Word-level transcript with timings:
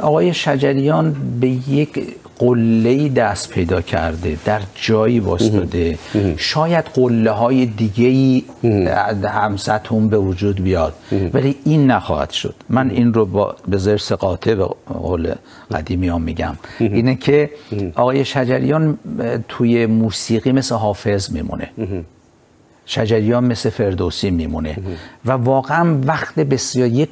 آقای 0.00 0.34
شجریان 0.34 1.16
به 1.40 1.48
یک 1.48 2.18
قله 2.38 3.08
دست 3.08 3.50
پیدا 3.50 3.80
کرده 3.80 4.38
در 4.44 4.60
جایی 4.74 5.20
واسطاده 5.20 5.98
شاید 6.36 6.84
قله 6.84 7.30
های 7.30 7.66
دیگه 7.66 8.08
ای 8.08 8.44
همسطون 9.24 10.08
به 10.08 10.18
وجود 10.18 10.62
بیاد 10.62 10.94
ولی 11.32 11.56
این 11.64 11.90
نخواهد 11.90 12.30
شد. 12.30 12.54
من 12.68 12.90
این 12.90 13.14
رو 13.14 13.26
با 13.26 13.56
به 13.68 13.76
زرس 13.76 14.12
قاطع 14.12 14.54
به 14.54 14.64
قول 14.86 15.34
قدیمی 15.72 16.08
ها 16.08 16.18
میگم. 16.18 16.56
اینه 16.78 17.14
که 17.14 17.50
آقای 17.94 18.24
شجریان 18.24 18.98
توی 19.48 19.86
موسیقی 19.86 20.52
مثل 20.52 20.74
حافظ 20.74 21.30
میمونه. 21.30 21.70
شجریان 22.86 23.44
مثل 23.44 23.70
فردوسی 23.70 24.30
میمونه. 24.30 24.76
و 25.26 25.32
واقعا 25.32 25.98
وقت 26.06 26.34
بسیار 26.34 26.88
یک 26.88 27.08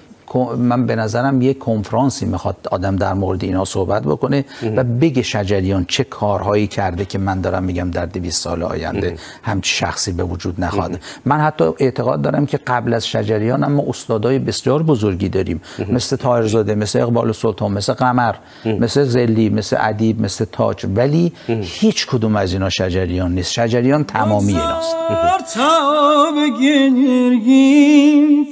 من 0.58 0.86
به 0.86 0.96
نظرم 0.96 1.42
یک 1.42 1.58
کنفرانسی 1.58 2.26
می‌خواد 2.26 2.56
آدم 2.70 2.96
در 2.96 3.14
مورد 3.14 3.44
اینا 3.44 3.64
صحبت 3.64 4.02
بکنه 4.02 4.44
و 4.76 4.84
بگه 4.84 5.22
شجریان 5.22 5.84
چه 5.88 6.04
کارهایی 6.04 6.66
کرده 6.66 7.04
که 7.04 7.18
من 7.18 7.40
دارم 7.40 7.64
میگم 7.64 7.90
در 7.90 8.06
200 8.06 8.42
سال 8.42 8.62
آینده 8.62 9.16
هم 9.42 9.60
شخصی 9.62 10.12
به 10.12 10.24
وجود 10.24 10.60
نخواهد 10.64 11.00
من 11.24 11.40
حتی 11.40 11.64
اعتقاد 11.78 12.22
دارم 12.22 12.46
که 12.46 12.58
قبل 12.66 12.94
از 12.94 13.06
شجریان 13.06 13.64
اما 13.64 13.84
استادای 13.88 14.38
بسیار 14.38 14.82
بزرگی 14.82 15.28
داریم. 15.28 15.60
مثل 15.88 16.16
طاهرزاده 16.16 16.74
مثل 16.74 17.00
اقبال 17.00 17.32
سلطان 17.32 17.72
مثل 17.72 17.92
قمر 17.92 18.34
مثل 18.64 19.04
زلی 19.04 19.48
مثل 19.48 19.76
ادیب 19.80 20.20
مثل 20.20 20.44
تاج. 20.52 20.86
ولی 20.94 21.32
هیچ 21.48 22.06
کدوم 22.06 22.36
از 22.36 22.52
اینا 22.52 22.68
شجریان 22.68 23.32
نیست. 23.34 23.52
شجریان 23.52 24.04
تمامی 24.04 24.52
ایناست. 24.52 24.96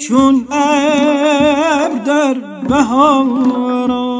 چون 0.08 0.46
در 2.06 2.34
بهارم 2.68 4.14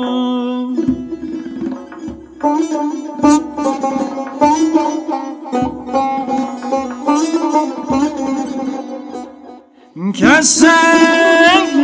کس 10.15 10.65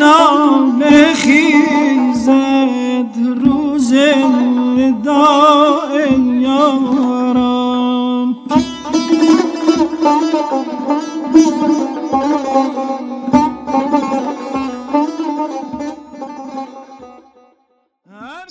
نام 0.00 0.82
خیزد 1.14 2.30
روز 3.44 3.92
وداع 4.76 5.59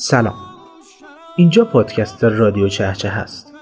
سلام. 0.10 0.34
اینجا 1.36 1.66
پادکست 1.66 2.24
رادیو 2.24 2.68
چهچه 2.68 3.10
هست 3.10 3.54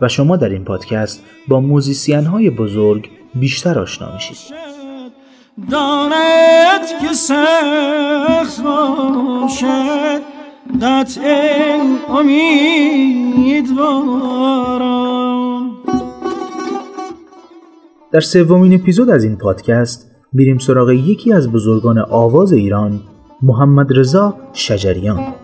و 0.00 0.08
شما 0.08 0.36
در 0.36 0.48
این 0.48 0.64
پادکست 0.64 1.24
با 1.48 1.60
موزیسین 1.60 2.24
های 2.24 2.50
بزرگ 2.50 3.10
بیشتر 3.34 3.78
آشنا 3.78 4.14
میشید. 4.14 4.36
داند 5.70 6.86
که 7.00 7.12
سخت 7.12 8.62
باشد 8.62 10.20
قطع 10.82 11.20
امیدوارم. 12.08 13.68
در 18.12 18.20
سومین 18.20 18.74
اپیزود 18.74 19.10
از 19.10 19.24
این 19.24 19.36
پادکست 19.36 20.10
میریم 20.32 20.58
سراغ 20.58 20.90
یکی 20.90 21.32
از 21.32 21.52
بزرگان 21.52 21.98
آواز 21.98 22.52
ایران 22.52 23.00
محمد 23.42 23.98
رضا 23.98 24.36
شجریان. 24.52 25.34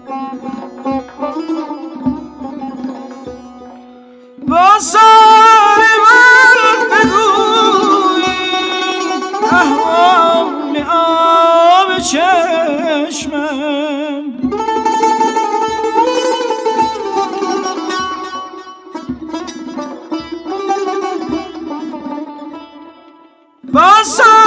Passa! 23.74 24.43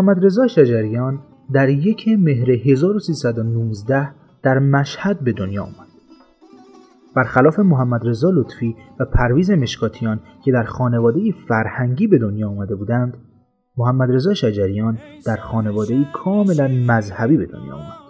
محمد 0.00 0.24
رضا 0.24 0.46
شجریان 0.46 1.18
در 1.52 1.68
یک 1.68 2.08
مهر 2.18 2.50
1319 2.50 4.10
در 4.42 4.58
مشهد 4.58 5.20
به 5.20 5.32
دنیا 5.32 5.62
آمد. 5.62 5.86
برخلاف 7.16 7.58
محمد 7.58 8.08
رضا 8.08 8.30
لطفی 8.30 8.76
و 9.00 9.04
پرویز 9.04 9.50
مشکاتیان 9.50 10.20
که 10.44 10.52
در 10.52 10.62
خانواده 10.62 11.20
فرهنگی 11.48 12.06
به 12.06 12.18
دنیا 12.18 12.48
آمده 12.48 12.74
بودند، 12.74 13.14
محمد 13.76 14.10
رضا 14.10 14.34
شجریان 14.34 14.98
در 15.26 15.36
خانواده 15.36 16.04
کاملا 16.12 16.68
مذهبی 16.68 17.36
به 17.36 17.46
دنیا 17.46 17.74
آمد. 17.74 18.00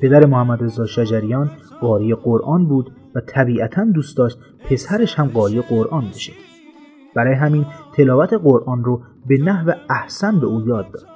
پدر 0.00 0.26
محمد 0.26 0.64
رضا 0.64 0.86
شجریان 0.86 1.50
قاری 1.80 2.14
قرآن 2.14 2.68
بود 2.68 2.90
و 3.14 3.20
طبیعتا 3.20 3.84
دوست 3.84 4.16
داشت 4.16 4.38
پسرش 4.70 5.14
هم 5.14 5.26
قاری 5.26 5.60
قرآن 5.60 6.04
بشه. 6.08 6.32
برای 7.16 7.34
همین 7.34 7.66
تلاوت 7.94 8.32
قرآن 8.32 8.84
رو 8.84 9.00
به 9.26 9.38
نحو 9.38 9.72
احسن 9.90 10.40
به 10.40 10.46
او 10.46 10.66
یاد 10.66 10.90
داد. 10.92 11.06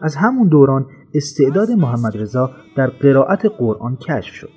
از 0.00 0.16
همون 0.16 0.48
دوران 0.48 0.86
استعداد 1.14 1.70
محمد 1.70 2.16
رضا 2.18 2.50
در 2.76 2.86
قرائت 2.86 3.46
قرآن 3.58 3.96
کشف 3.96 4.34
شد. 4.34 4.50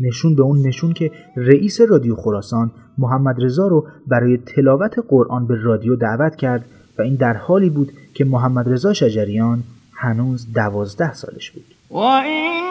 نشون 0.00 0.34
به 0.34 0.42
اون 0.42 0.66
نشون 0.66 0.92
که 0.92 1.10
رئیس 1.36 1.80
رادیو 1.80 2.16
خراسان 2.16 2.70
محمد 2.98 3.36
رضا 3.44 3.66
رو 3.66 3.86
برای 4.06 4.36
تلاوت 4.36 4.94
قرآن 5.08 5.46
به 5.46 5.62
رادیو 5.62 5.96
دعوت 5.96 6.36
کرد 6.36 6.64
و 6.98 7.02
این 7.02 7.14
در 7.14 7.36
حالی 7.36 7.70
بود 7.70 7.92
که 8.14 8.24
محمد 8.24 8.68
رضا 8.68 8.92
شجریان 8.92 9.62
هنوز 9.92 10.52
دوازده 10.52 11.12
سالش 11.12 11.50
بود. 11.50 11.64
و 11.90 11.96
اینی 11.96 12.65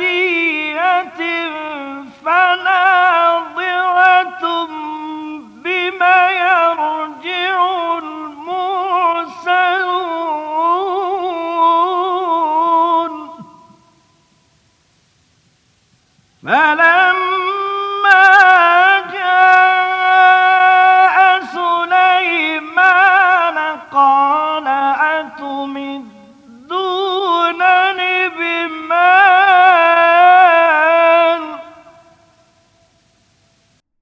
الذي 0.00 0.27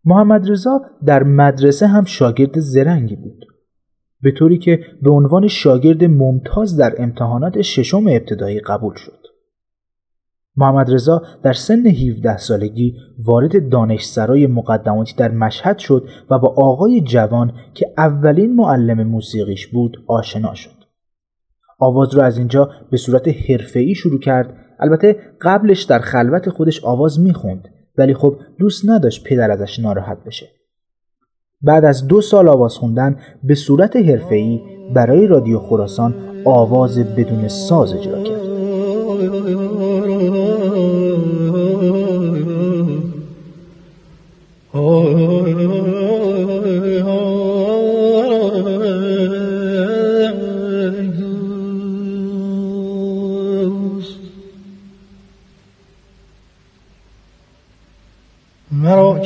محمد 0.07 0.51
رضا 0.51 0.81
در 1.05 1.23
مدرسه 1.23 1.87
هم 1.87 2.05
شاگرد 2.05 2.61
زرنگی 2.61 3.17
بود. 3.17 3.47
به 4.23 4.31
طوری 4.31 4.59
که 4.59 4.81
به 5.03 5.11
عنوان 5.11 5.49
شاگرد 5.49 6.05
ممتاز 6.05 6.77
در 6.77 6.95
امتحانات 6.99 7.63
ششم 7.63 8.07
ابتدایی 8.07 8.61
قبول 8.61 8.95
شد. 8.95 9.27
محمد 10.57 10.91
رضا 10.91 11.23
در 11.43 11.53
سن 11.53 11.87
17 11.87 12.37
سالگی 12.37 12.95
وارد 13.19 13.69
دانشسرای 13.69 14.47
مقدماتی 14.47 15.15
در 15.17 15.31
مشهد 15.31 15.79
شد 15.79 16.09
و 16.31 16.39
با 16.39 16.55
آقای 16.57 17.01
جوان 17.01 17.53
که 17.75 17.87
اولین 17.99 18.57
معلم 18.57 19.03
موسیقیش 19.03 19.67
بود 19.67 20.05
آشنا 20.07 20.55
شد. 20.55 20.77
آواز 21.79 22.15
رو 22.15 22.23
از 22.23 22.39
اینجا 22.39 22.71
به 22.91 22.97
صورت 22.97 23.29
حرفه‌ای 23.29 23.95
شروع 23.95 24.21
کرد. 24.21 24.57
البته 24.81 25.17
قبلش 25.41 25.83
در 25.83 25.99
خلوت 25.99 26.49
خودش 26.51 26.85
آواز 26.85 27.21
می‌خوند. 27.21 27.69
ولی 27.99 28.15
خب 28.15 28.37
دوست 28.59 28.89
نداشت 28.89 29.25
پدر 29.25 29.51
ازش 29.51 29.79
ناراحت 29.79 30.25
بشه 30.25 30.47
بعد 31.63 31.85
از 31.85 32.07
دو 32.07 32.21
سال 32.21 32.49
آواز 32.49 32.75
خوندن 32.75 33.17
به 33.45 33.55
صورت 33.55 33.97
حرفه‌ای 33.97 34.61
برای 34.95 35.27
رادیو 35.27 35.59
خراسان 35.59 36.15
آواز 36.45 36.99
بدون 36.99 37.49
ساز 37.49 37.93
اجرا 37.93 38.23
کرد. 38.23 38.41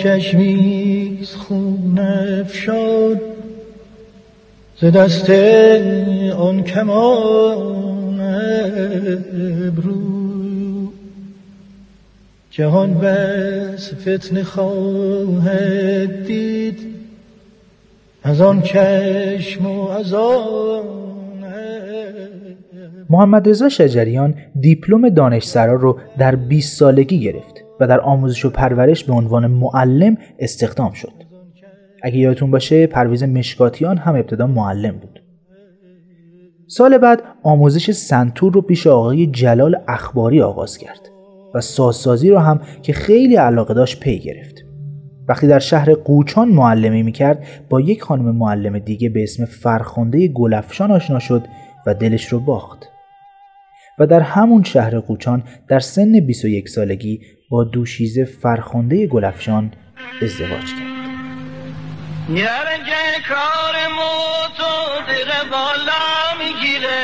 چشمیز 0.03 1.35
خون 1.35 1.99
افشاد 2.41 3.21
ز 4.81 4.85
دست 4.85 5.31
آن 6.37 6.63
کمان 6.63 8.21
ابرو. 9.69 10.01
جهان 12.51 12.95
بس 12.95 13.95
فتن 13.95 14.43
خواهد 14.43 16.27
دید 16.27 16.79
از 18.23 18.41
آن 18.41 18.63
چشم 18.63 19.67
و 19.67 19.89
از 19.89 20.15
آن 20.15 20.81
محمد 23.11 23.49
رضا 23.49 23.69
شجریان 23.69 24.35
دیپلم 24.61 25.09
دانشسرا 25.09 25.75
رو 25.75 25.99
در 26.19 26.37
20 26.37 26.79
سالگی 26.79 27.21
گرفت. 27.21 27.70
و 27.81 27.87
در 27.87 28.01
آموزش 28.01 28.45
و 28.45 28.51
پرورش 28.51 29.05
به 29.05 29.13
عنوان 29.13 29.47
معلم 29.47 30.17
استخدام 30.39 30.93
شد. 30.93 31.13
اگه 32.03 32.17
یادتون 32.17 32.51
باشه 32.51 32.87
پرویز 32.87 33.23
مشکاتیان 33.23 33.99
هم 33.99 34.15
ابتدا 34.15 34.47
معلم 34.47 34.99
بود. 34.99 35.23
سال 36.67 36.99
بعد 36.99 37.23
آموزش 37.43 37.91
سنتور 37.91 38.53
رو 38.53 38.63
پیش 38.63 38.87
آقای 38.87 39.27
جلال 39.27 39.77
اخباری 39.89 40.43
آغاز 40.43 40.79
کرد 40.79 41.01
و 41.55 41.61
سازسازی 41.61 42.31
رو 42.31 42.39
هم 42.39 42.61
که 42.83 42.93
خیلی 42.93 43.37
علاقه 43.37 43.75
داشت 43.75 44.01
پی 44.01 44.19
گرفت. 44.19 44.65
وقتی 45.29 45.47
در 45.47 45.59
شهر 45.59 45.95
قوچان 45.95 46.49
معلمی 46.49 47.03
می‌کرد 47.03 47.47
با 47.69 47.81
یک 47.81 48.03
خانم 48.03 48.37
معلم 48.37 48.79
دیگه 48.79 49.09
به 49.09 49.23
اسم 49.23 49.45
فرخنده 49.45 50.29
گلفشان 50.29 50.91
آشنا 50.91 51.19
شد 51.19 51.47
و 51.87 51.95
دلش 51.95 52.25
رو 52.27 52.41
باخت. 52.41 52.89
و 53.99 54.07
در 54.07 54.21
همون 54.21 54.63
شهر 54.63 54.99
قوچان 54.99 55.43
در 55.69 55.81
سن 55.81 56.21
21 56.21 56.69
سالگی 56.69 57.21
با 57.51 57.65
دوشیزه 57.65 58.25
فرخنده 58.25 59.07
گلفشان 59.07 59.73
ازدواج 60.23 60.65
کرد. 60.65 60.91
یرگه 62.29 63.05
کار 63.29 63.75
موتو 63.89 65.03
دره 65.07 65.51
بالا 65.51 66.03
می‌گیره 66.39 67.03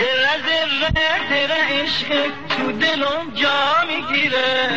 دره 0.00 0.34
دره 0.46 0.90
دره 1.30 1.82
عشق 1.82 2.08
تو 2.48 2.72
دلم 2.72 3.34
جا 3.34 3.58
می‌گیره 3.88 4.68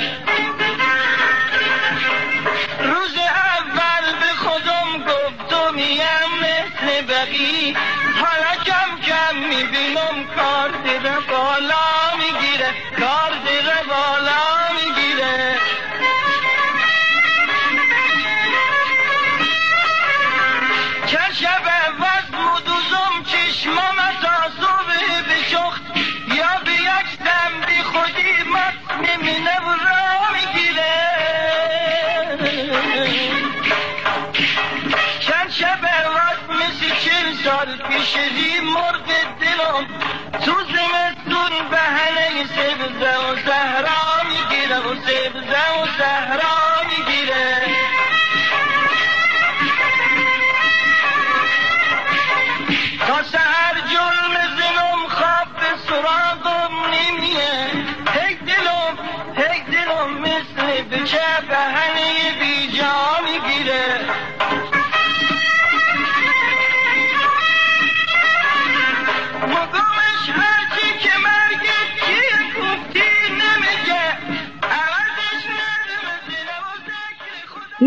وسهران 43.44 44.30
قلب 44.51 44.98
سبزة 45.07 45.81
و 45.81 45.86
سهران 45.98 46.90
قلب 47.07 47.73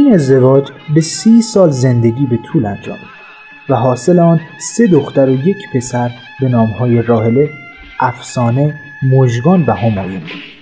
این 0.07 0.15
ازدواج 0.15 0.69
به 0.95 1.01
سی 1.01 1.43
سال 1.43 1.71
زندگی 1.71 2.27
به 2.27 2.37
طول 2.37 2.67
انجامید 2.67 3.17
و 3.69 3.75
حاصل 3.75 4.19
آن 4.19 4.41
سه 4.59 4.87
دختر 4.87 5.29
و 5.29 5.49
یک 5.49 5.57
پسر 5.75 6.11
به 6.41 6.49
نامهای 6.49 7.03
راهله، 7.03 7.51
افسانه، 8.01 8.81
مژگان 9.03 9.65
و 9.67 9.73
همایون 9.73 10.21
بود. 10.21 10.56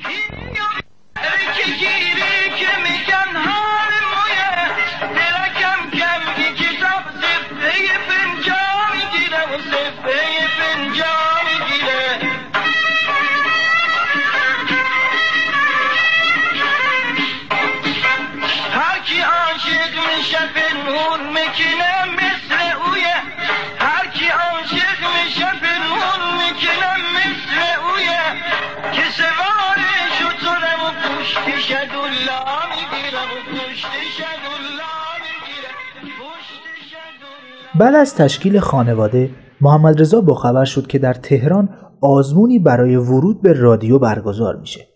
بعد 37.78 37.94
از 37.94 38.14
تشکیل 38.14 38.60
خانواده 38.60 39.30
محمد 39.60 40.00
رضا 40.00 40.20
با 40.20 40.34
خبر 40.34 40.64
شد 40.64 40.86
که 40.86 40.98
در 40.98 41.14
تهران 41.14 41.68
آزمونی 42.00 42.58
برای 42.58 42.96
ورود 42.96 43.42
به 43.42 43.52
رادیو 43.52 43.98
برگزار 43.98 44.56
میشه 44.56 44.88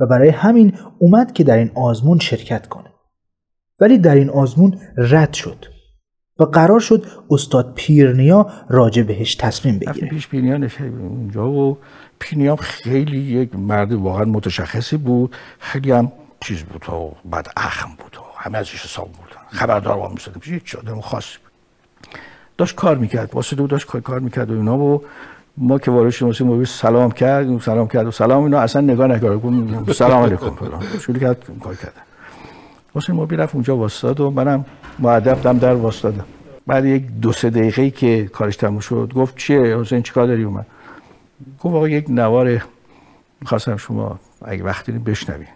و 0.00 0.06
برای 0.06 0.28
همین 0.28 0.78
اومد 0.98 1.32
که 1.32 1.44
در 1.44 1.56
این 1.56 1.70
آزمون 1.74 2.18
شرکت 2.18 2.68
کنه. 2.68 2.92
ولی 3.80 3.98
در 3.98 4.14
این 4.14 4.30
آزمون 4.30 4.78
رد 4.96 5.32
شد 5.32 5.66
و 6.38 6.44
قرار 6.44 6.80
شد 6.80 7.06
استاد 7.30 7.72
پیرنیا 7.74 8.50
راجع 8.68 9.02
بهش 9.02 9.34
تصمیم 9.34 9.78
بگیره. 9.78 10.08
پیش 10.08 10.34
نشستیم 10.34 11.00
اونجا 11.00 11.50
و 11.50 11.78
پینیا 12.18 12.56
خیلی 12.56 13.18
یک 13.18 13.56
مرد 13.56 13.92
واقعا 13.92 14.24
متشخصی 14.24 14.96
بود. 14.96 15.36
خیلی 15.58 15.92
هم 15.92 16.12
چیز 16.40 16.62
بود 16.62 16.84
و 16.88 17.28
بعد 17.30 17.48
اخم 17.56 17.88
بود 17.98 18.16
و 18.16 18.20
همه 18.36 18.58
ازش 18.58 18.84
حساب 18.84 19.06
بودن 19.06 19.58
خبردار 19.58 19.96
با 19.96 20.08
می‌شدم 20.08 20.40
پیش 20.40 20.52
هیچ 20.52 20.76
آدم 20.76 21.00
خاصی 21.00 21.38
بود 21.38 21.45
داشت 22.58 22.74
کار 22.74 22.96
می‌کرد. 22.98 23.34
واسه 23.34 23.56
دو 23.56 23.66
داشت 23.66 23.86
کار- 23.86 24.20
می‌کرد 24.20 24.50
و 24.50 24.54
اینا 24.54 24.78
و 24.78 25.02
ما 25.56 25.78
که 25.78 25.90
وارد 25.90 26.10
شدیم 26.10 26.50
واسه 26.50 26.64
سلام 26.64 27.10
کرد 27.10 27.60
سلام 27.60 27.88
کرد 27.88 28.06
و 28.06 28.10
سلام 28.10 28.44
اینا 28.44 28.58
اصلا 28.58 28.82
نگاه 28.82 29.06
نکرد. 29.06 29.42
گفت 29.42 29.92
سلام 29.92 30.22
علیکم. 30.22 30.50
فلان. 30.50 30.82
شروع 31.00 31.18
کرد 31.18 31.46
کار 31.64 31.74
کردن. 31.74 32.02
حسین 32.94 33.14
موبی 33.14 33.36
رفت 33.36 33.54
اونجا 33.54 33.76
واسطاد 33.76 34.20
و 34.20 34.30
منم 34.30 34.64
معدب 34.98 35.42
دم 35.42 35.58
در 35.58 35.74
واسطادم 35.74 36.24
بعد 36.66 36.84
یک 36.84 37.06
دو 37.06 37.32
سه 37.32 37.50
دقیقه 37.50 37.90
که 37.90 38.26
کارش 38.32 38.56
تموم 38.56 38.80
شد 38.80 39.12
گفت 39.16 39.36
چیه 39.36 39.78
حسین 39.78 40.02
چیکار 40.02 40.26
داری 40.26 40.42
اومد؟ 40.42 40.66
گفت 41.60 41.74
آقا 41.74 41.88
یک 41.88 42.10
نوار 42.10 42.62
می‌خواستم 43.40 43.76
شما 43.76 44.18
اگه 44.44 44.64
وقتی 44.64 44.92
بشنوین 44.92 45.46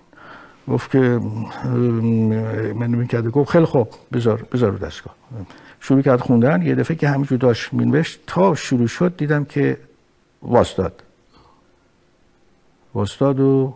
گفت 0.69 0.91
که 0.91 0.99
من 2.75 2.87
می‌کرده 2.87 3.31
گفت 3.31 3.51
خیلی 3.51 3.65
خوب 3.65 3.89
بذار 4.13 4.47
بذار 4.53 4.71
رو 4.71 4.79
دستگاه. 4.79 5.15
شروع 5.81 6.03
کرد 6.03 6.21
خوندن 6.21 6.63
یه 6.63 6.75
دفعه 6.75 6.97
که 6.97 7.09
همینجور 7.09 7.39
داشت 7.39 7.73
مینوشت 7.73 8.21
تا 8.27 8.55
شروع 8.55 8.87
شد 8.87 9.17
دیدم 9.17 9.45
که 9.45 9.79
واستاد. 10.43 11.03
واستاد 12.95 13.41
و 13.41 13.75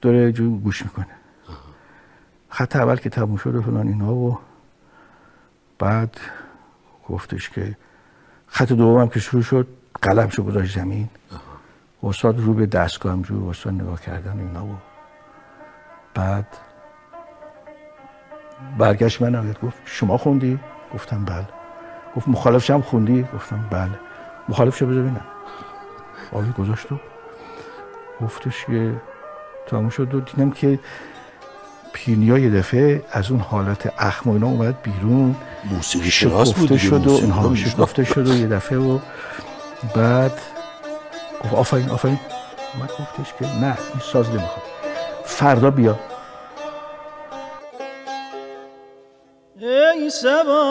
داره 0.00 0.32
جو 0.32 0.58
گوش 0.58 0.82
می‌کنه. 0.82 1.06
خط 2.48 2.76
اول 2.76 2.96
که 2.96 3.10
تموم 3.10 3.36
شد 3.36 3.54
و 3.54 3.62
فلان 3.62 3.88
اینا 3.88 4.14
و 4.14 4.38
بعد 5.78 6.20
گفتش 7.08 7.50
که 7.50 7.76
خط 8.46 8.72
دوم 8.72 9.08
که 9.08 9.20
شروع 9.20 9.42
شد 9.42 9.68
قلم 10.02 10.28
شو 10.28 10.42
گذاشت 10.42 10.74
زمین. 10.74 11.08
استاد 12.02 12.40
رو 12.40 12.54
به 12.54 12.66
دستگاه 12.66 13.12
همجور 13.12 13.50
استاد 13.50 13.72
نگاه 13.72 14.00
کردن 14.00 14.38
اینا 14.38 14.66
و 14.66 14.76
بعد 16.14 16.46
برگشت 18.78 19.22
من 19.22 19.34
آمد 19.34 19.58
گفت 19.60 19.76
شما 19.84 20.18
خوندی؟ 20.18 20.58
گفتم 20.94 21.24
بله. 21.24 21.48
گفت 22.16 22.28
مخالفش 22.28 22.70
هم 22.70 22.82
خوندی؟ 22.82 23.26
گفتم 23.34 23.64
بله. 23.70 23.90
مخالفش 24.48 24.82
بذار 24.82 25.02
ببینم. 25.02 25.26
آقای 26.32 26.50
گذاشت 26.58 26.92
و 26.92 26.96
گفتش 28.20 28.64
که 28.64 28.92
تموم 29.66 29.88
شد 29.88 30.14
و 30.14 30.20
دیدم 30.20 30.50
که 30.50 30.78
پینیا 31.92 32.38
یه 32.38 32.50
دفعه 32.50 33.04
از 33.12 33.30
اون 33.30 33.40
حالت 33.40 33.92
اخم 33.98 34.30
و 34.30 34.32
اینا 34.32 34.46
اومد 34.46 34.82
بیرون. 34.82 35.36
موسیقی 35.70 36.10
شناس 36.10 36.52
بود 36.52 36.76
شد 36.76 37.06
و 37.06 37.10
اینها 37.10 37.48
می‌شناخت. 37.48 37.76
شکفته 37.76 38.04
شد 38.04 38.28
و 38.28 38.34
یه 38.34 38.46
دفعه 38.46 38.78
و 38.78 38.98
بعد 39.94 40.40
گفت 41.44 41.54
آفرین 41.54 41.90
آفرین. 41.90 42.18
من 42.80 42.86
گفتش 42.86 43.34
که 43.38 43.46
نه 43.46 43.78
این 43.92 44.00
ساز 44.12 44.30
نمی‌خواد. 44.30 44.62
فردا 45.24 45.70
بیا. 45.70 45.98
سبا 50.08 50.68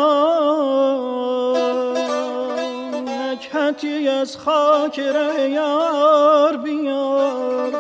نکهتی 3.07 4.09
از 4.09 4.37
خاک 4.37 4.99
ره 4.99 5.49
یار 5.49 6.57
بیار. 6.57 7.73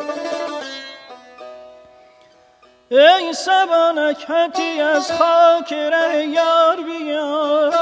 ای 2.91 3.33
سبا 3.33 3.91
نکهتی 3.91 4.81
از 4.81 5.11
خاک 5.11 5.73
ره 5.73 6.25
یار 6.25 6.75
بیار. 6.75 7.73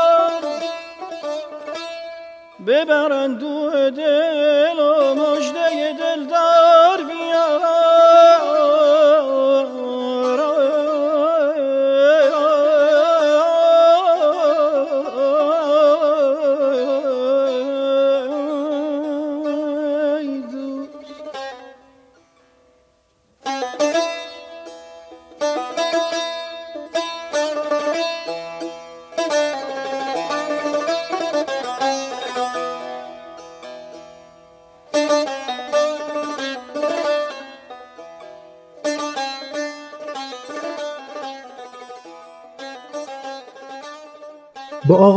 ببرند 2.68 3.40
دو 3.40 3.90
دل 3.90 4.80
و 4.80 5.16
مجده 5.16 5.94
دلدار 5.94 6.15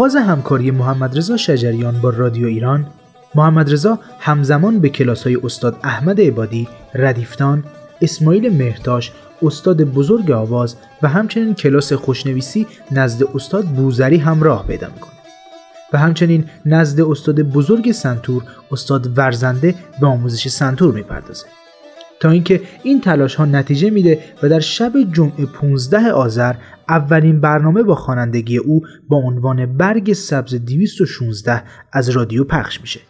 آغاز 0.09 0.17
همکاری 0.17 0.71
محمد 0.71 1.19
رضا 1.19 1.37
شجریان 1.37 2.01
با 2.01 2.11
رادیو 2.11 2.47
ایران 2.47 2.87
محمد 3.35 3.73
رضا 3.73 3.99
همزمان 4.21 4.79
به 4.79 4.89
کلاس 4.89 5.23
های 5.27 5.37
استاد 5.45 5.77
احمد 5.83 6.21
عبادی، 6.21 6.69
ردیفتان، 6.95 7.65
اسماعیل 8.03 8.57
مهرتاش، 8.57 9.13
استاد 9.43 9.83
بزرگ 9.83 10.31
آواز 10.31 10.77
و 11.03 11.09
همچنین 11.09 11.55
کلاس 11.55 11.93
خوشنویسی 11.93 12.67
نزد 12.91 13.25
استاد 13.35 13.65
بوزری 13.65 14.17
هم 14.17 14.43
راه 14.43 14.67
پیدا 14.67 14.87
می‌کنه. 14.95 15.13
و 15.93 15.99
همچنین 15.99 16.45
نزد 16.67 17.01
استاد 17.01 17.43
بزرگ 17.43 17.93
سنتور 17.93 18.43
استاد 18.73 19.19
ورزنده 19.19 19.75
به 20.01 20.07
آموزش 20.07 20.49
سنتور 20.49 20.95
می‌پردازه. 20.95 21.47
تا 22.21 22.31
اینکه 22.31 22.61
این 22.83 23.01
تلاش 23.01 23.35
ها 23.35 23.45
نتیجه 23.45 23.91
میده 23.91 24.19
و 24.43 24.49
در 24.49 24.61
شب 24.61 24.93
جمعه 25.13 25.47
15 25.47 26.13
آذر 26.13 26.55
اولین 26.89 27.41
برنامه 27.41 27.83
با 27.83 27.95
خوانندگی 27.95 28.57
او 28.57 28.83
با 29.09 29.17
عنوان 29.17 29.77
برگ 29.77 30.13
سبز 30.13 30.55
216 30.55 31.63
از 31.93 32.09
رادیو 32.09 32.45
پخش 32.45 32.81
میشه. 32.81 33.01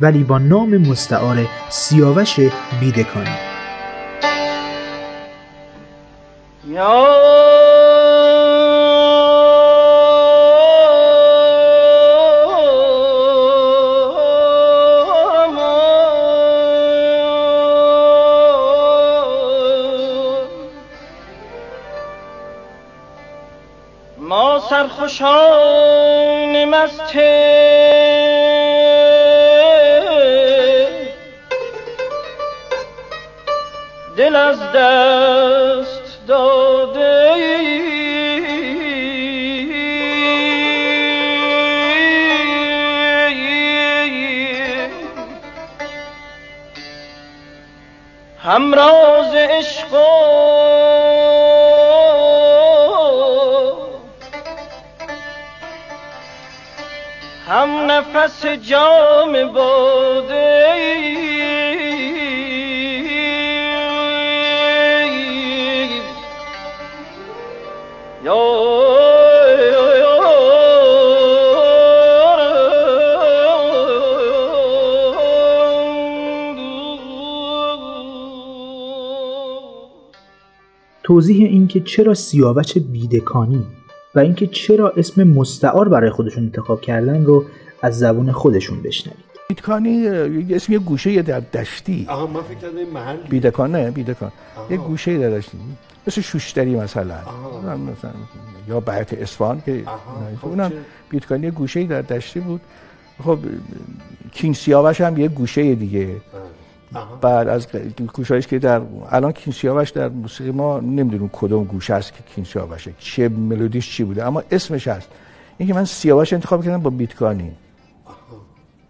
ولی 0.00 0.24
با 0.24 0.38
نام 0.38 0.76
مستعار 0.76 1.46
سیاوش 1.68 2.40
بیدکانی. 2.80 3.36
سرخوشان 25.18 26.64
مست 26.64 27.12
دل 34.16 34.36
از 34.36 34.58
دست 34.72 36.26
داده 36.26 37.34
همراز 48.42 49.34
عشق 49.34 49.94
نفس 57.88 58.46
جام 58.46 59.52
باده 59.52 60.68
یا 68.24 68.68
توضیح 81.02 81.46
اینکه 81.46 81.80
چرا 81.80 82.14
سیاوش 82.14 82.78
بیدکانی 82.78 83.66
و 84.14 84.18
اینکه 84.18 84.46
چرا 84.46 84.90
اسم 84.96 85.24
مستعار 85.24 85.88
برای 85.88 86.10
خودشون 86.10 86.44
انتخاب 86.44 86.80
کردن 86.80 87.24
رو 87.24 87.44
از 87.82 87.98
زبون 87.98 88.32
خودشون 88.32 88.82
بشنوید. 88.82 89.28
بیتکانی 89.48 89.90
یه 89.90 90.56
اسم 90.56 90.72
یه 90.72 90.78
گوشه 90.78 91.22
در 91.22 91.40
دشتی. 91.40 92.06
آها 92.08 92.26
من 92.26 92.42
فکر 92.42 92.54
کردم 92.54 92.76
این 92.76 92.90
محل 92.90 93.16
بیدکان 93.16 93.76
نه 93.76 93.90
بیدکان. 93.90 94.32
یه 94.70 94.76
گوشه 94.76 95.18
در 95.18 95.30
دشتی. 95.30 95.58
مثل 96.06 96.20
شوشتری 96.20 96.76
مثلا. 96.76 97.18
مثلا 97.62 98.10
یا 98.68 98.80
بیت 98.80 99.12
اصفهان 99.12 99.62
که 99.66 99.82
خب 100.42 100.48
اونم 100.48 100.70
چه؟ 100.70 100.76
بیتکانی 101.10 101.42
یه 101.42 101.50
گوشه 101.50 101.84
در 101.84 102.02
دشتی 102.02 102.40
بود. 102.40 102.60
خب 103.24 103.38
کینگ 104.32 104.54
سیاوش 104.54 105.00
هم 105.00 105.16
یه 105.16 105.28
گوشه 105.28 105.74
دیگه. 105.74 106.16
بعد 107.20 107.48
از 107.48 107.66
گوشهایش 108.12 108.46
که 108.46 108.58
در 108.58 108.80
الان 109.10 109.32
کین 109.32 109.52
سیاوش 109.52 109.90
در 109.90 110.08
موسیقی 110.08 110.50
ما 110.50 110.80
نمی‌دونیم 110.80 111.30
کدوم 111.32 111.64
گوشه 111.64 111.94
است 111.94 112.12
که 112.12 112.18
کین 112.34 112.44
سیاوشه. 112.44 112.92
چه 112.98 113.28
ملودیش 113.28 113.90
چی 113.90 114.04
بوده؟ 114.04 114.26
اما 114.26 114.42
اسمش 114.50 114.88
هست. 114.88 115.08
اینکه 115.58 115.74
من 115.74 115.84
سیاوش 115.84 116.32
انتخاب 116.32 116.64
کردم 116.64 116.80
با 116.80 116.90
بیتکانی 116.90 117.52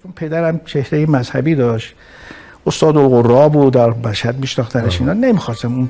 چون 0.08 0.28
پدرم 0.28 0.60
چهره 0.64 1.06
مذهبی 1.06 1.54
داشت. 1.54 1.94
استاد 2.66 2.96
القرا 2.96 3.48
بود 3.48 3.72
در 3.72 3.90
مشهد 3.90 4.38
میشناختنش 4.38 5.00
اینا. 5.00 5.12
نمی‌خواستم 5.12 5.74
اون 5.74 5.88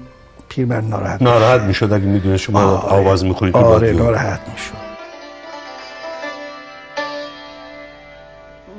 پیرمرد 0.49 0.85
ناراحت 0.85 1.23
ناراحت 1.23 1.61
می‌شد 1.61 1.93
اگه 1.93 2.05
می‌دونه 2.05 2.37
شما 2.37 2.61
آره. 2.61 2.95
آواز 2.95 3.25
می‌خونید 3.25 3.57
آره. 3.57 3.93
ناراحت 3.93 4.41
می‌شد. 4.53 4.89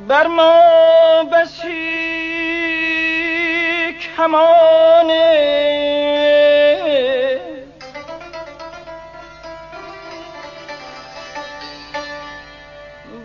بر 0.07 0.27
ما 0.27 0.61
بسی 1.33 1.69
کمانه 4.17 5.49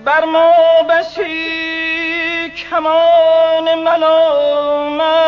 بر 0.04 0.24
ما 0.24 0.52
بسی 0.90 1.93
کمان 2.70 3.74
ملامت 3.74 5.18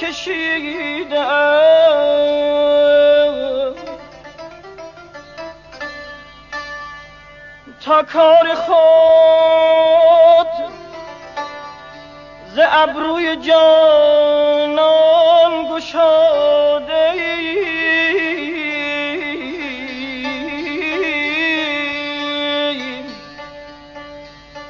کشیده. 0.00 1.26
تا 7.84 8.02
کار 8.02 8.54
خود 8.54 10.46
ز 12.54 12.58
ابروی 12.58 13.36
جانان 13.36 14.82
گشاده 15.70 17.12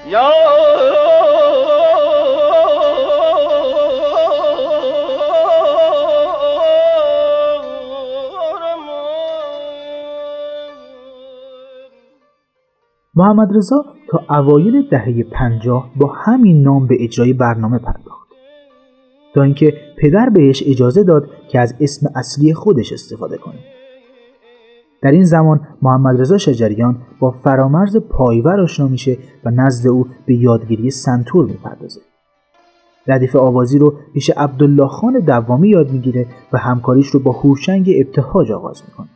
یا 0.06 0.32
محمد 13.14 13.56
رضا 13.56 13.84
تا 14.08 14.24
اوایل 14.30 14.88
دهه 14.88 15.22
پنجاه 15.22 15.90
با 15.96 16.12
همین 16.16 16.62
نام 16.62 16.86
به 16.86 16.96
اجرای 17.00 17.32
برنامه 17.32 17.78
پرداخت. 17.78 18.28
تا 19.34 19.42
اینکه 19.42 19.74
پدر 19.98 20.28
بهش 20.28 20.62
اجازه 20.66 21.04
داد 21.04 21.28
که 21.48 21.60
از 21.60 21.74
اسم 21.80 22.06
اصلی 22.14 22.54
خودش 22.54 22.92
استفاده 22.92 23.36
کنه. 23.36 23.58
در 25.02 25.10
این 25.10 25.24
زمان 25.24 25.60
محمد 25.82 26.20
رضا 26.20 26.38
شجریان 26.38 26.96
با 27.20 27.30
فرامرز 27.30 27.96
پایور 27.96 28.60
آشنا 28.60 28.88
میشه 28.88 29.18
و 29.44 29.50
نزد 29.50 29.88
او 29.88 30.06
به 30.26 30.34
یادگیری 30.34 30.90
سنتور 30.90 31.46
می‌پردازه. 31.46 32.00
ردیف 33.06 33.36
آوازی 33.36 33.78
رو 33.78 33.94
پیش 34.14 34.30
عبدالله 34.30 34.86
خان 34.86 35.18
دوامی 35.18 35.68
یاد 35.68 35.90
می‌گیره 35.92 36.26
و 36.52 36.58
همکاریش 36.58 37.06
رو 37.06 37.20
با 37.20 37.32
هوشنگ 37.32 37.90
ابتهاج 37.96 38.52
آغاز 38.52 38.82
می‌کنه. 38.88 39.08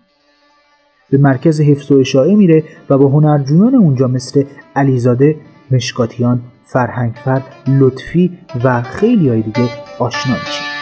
به 1.10 1.18
مرکز 1.18 1.60
حفظ 1.60 1.92
و 1.92 1.98
اشاعه 1.98 2.34
میره 2.34 2.64
و 2.90 2.98
با 2.98 3.08
هنرجویان 3.08 3.74
اونجا 3.74 4.06
مثل 4.06 4.44
علیزاده، 4.76 5.36
مشکاتیان، 5.70 6.40
فرهنگفر، 6.64 7.42
لطفی 7.68 8.38
و 8.64 8.82
خیلی 8.82 9.28
های 9.28 9.42
دیگه 9.42 9.68
آشنا 9.98 10.34
میشه. 10.34 10.75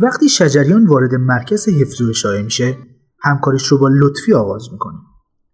وقتی 0.00 0.28
شجریان 0.28 0.86
وارد 0.86 1.14
مرکز 1.14 1.68
حفظ 1.68 2.00
و 2.00 2.10
اشاعه 2.10 2.42
میشه 2.42 2.76
همکاریش 3.22 3.66
رو 3.66 3.78
با 3.78 3.88
لطفی 3.92 4.34
آغاز 4.34 4.72
می‌کنه. 4.72 4.98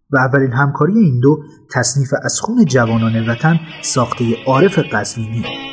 و 0.09 0.17
اولین 0.17 0.51
همکاری 0.51 0.99
این 0.99 1.19
دو 1.19 1.43
تصنیف 1.71 2.13
از 2.23 2.39
خون 2.39 2.65
جوانان 2.65 3.29
وطن 3.29 3.59
ساخته 3.83 4.25
عارف 4.47 4.79
قزوینی 4.79 5.64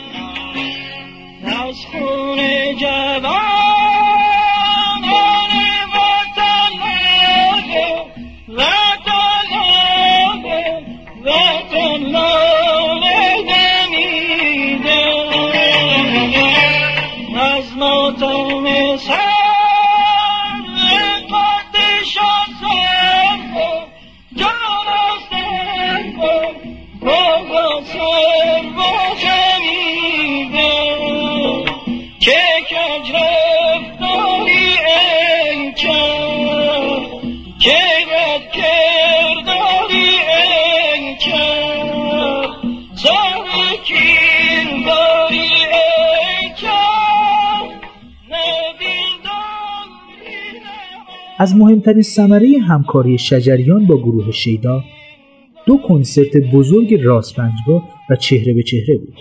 از 51.42 51.56
مهمترین 51.56 52.02
ثمره 52.02 52.58
همکاری 52.58 53.18
شجریان 53.18 53.86
با 53.86 53.96
گروه 53.96 54.30
شیدا 54.30 54.82
دو 55.66 55.78
کنسرت 55.88 56.36
بزرگ 56.36 56.94
راستپنجگاه 56.94 57.88
و 58.10 58.16
چهره 58.16 58.54
به 58.54 58.62
چهره 58.62 58.98
بود 58.98 59.14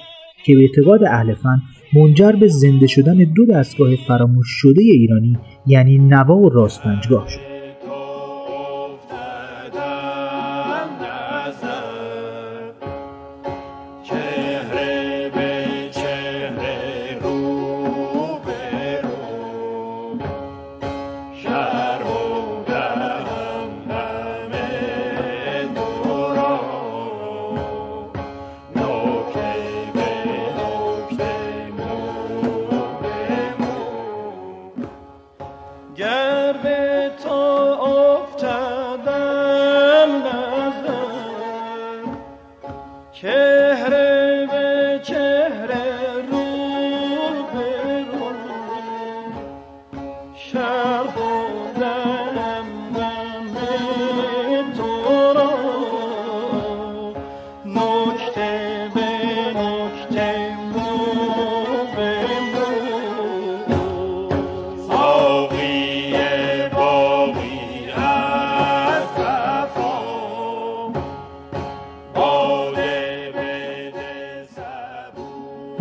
که 0.44 0.56
به 0.56 0.62
اعتقاد 0.62 1.04
اهل 1.04 1.34
فن 1.34 1.62
منجر 1.94 2.32
به 2.32 2.48
زنده 2.48 2.88
شدن 2.88 3.18
دو 3.18 3.46
دستگاه 3.46 3.96
فراموش 3.96 4.48
شده 4.50 4.84
ایرانی 4.84 5.38
یعنی 5.68 5.98
نوا 5.98 6.38
و 6.38 6.50
راستپنجگاه 6.50 7.30
شد. 7.30 7.51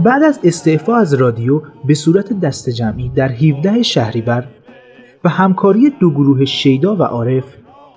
بعد 0.04 0.22
از 0.22 0.40
استعفا 0.44 0.96
از 0.96 1.14
رادیو 1.14 1.62
به 1.84 1.94
صورت 1.94 2.40
دست 2.40 2.70
جمعی 2.70 3.08
در 3.08 3.28
17 3.28 3.82
شهریور 3.82 4.44
و 5.24 5.28
همکاری 5.28 5.90
دو 5.90 6.10
گروه 6.10 6.44
شیدا 6.44 6.96
و 6.96 7.02
عارف 7.02 7.44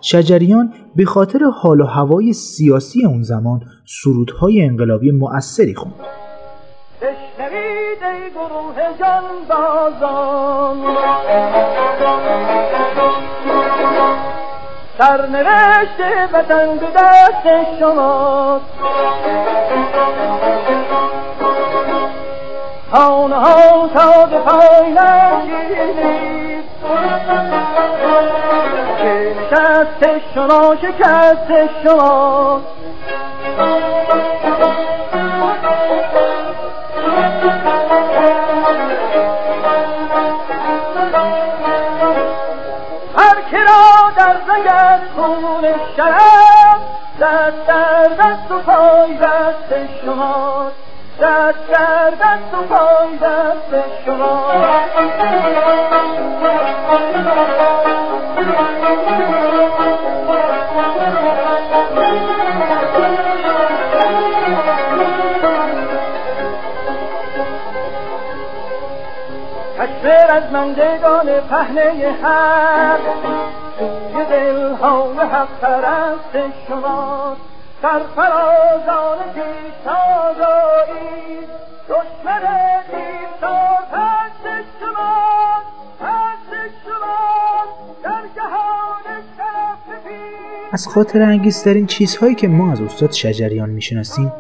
شجریان 0.02 0.74
به 0.96 1.06
خاطر 1.06 1.44
حال 1.44 1.82
و 1.82 1.86
هوای 1.86 2.34
سیاسی 2.34 3.06
اون 3.06 3.24
زمان 3.24 3.62
سرودهای 3.86 4.62
انقلابی 4.62 5.12
مؤثری 5.12 5.76
خوند. 5.76 5.94
سرنوشت 14.98 16.00
وطن 16.34 16.80
به 16.80 16.88
دست 16.96 17.48
خانه 22.94 23.36
ها 23.36 23.88
تا 23.88 24.26
به 24.26 24.38
پای 24.38 24.96
که 29.02 29.36
نشست 29.40 30.22
شما 30.36 30.76
شکست 30.82 31.48
شماست 31.84 32.66
هر 43.18 43.36
در 44.18 44.38
زنگت 44.48 45.02
خون 45.16 45.64
شرم 45.98 46.80
دست 47.22 47.68
در 47.68 48.08
دست 48.08 48.52
و 48.52 48.60
پای 48.60 49.18
دست 51.22 51.68
در 51.74 52.10
دست 52.10 52.54
و 52.54 52.62
پای 52.62 53.18
دست 53.18 53.84
شما. 54.06 54.52
تکبیر 69.78 70.32
از 70.32 70.52
مندگان 70.52 71.42
پهنه 71.50 72.16
حق 72.24 73.00
سوی 73.80 74.26
دلهای 74.26 75.18
حق 75.18 75.48
پرست 75.62 76.54
شما. 76.68 77.36
سرفرازان 77.82 79.18
پیشتازایی 79.34 80.63
از 90.74 90.88
خاطر 90.88 91.22
انگیزترین 91.22 91.86
چیزهایی 91.86 92.36
که 92.36 92.48
ما 92.48 92.72
از 92.72 92.82
استاد 92.82 93.12
شجریان 93.12 93.70
می‌شناسیم 93.70 94.32